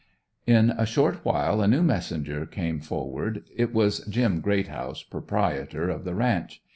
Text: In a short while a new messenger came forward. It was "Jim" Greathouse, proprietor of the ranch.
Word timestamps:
In 0.47 0.71
a 0.71 0.87
short 0.87 1.23
while 1.23 1.61
a 1.61 1.67
new 1.67 1.83
messenger 1.83 2.47
came 2.47 2.79
forward. 2.79 3.43
It 3.55 3.71
was 3.71 3.99
"Jim" 4.07 4.39
Greathouse, 4.39 5.03
proprietor 5.03 5.89
of 5.91 6.05
the 6.05 6.15
ranch. 6.15 6.59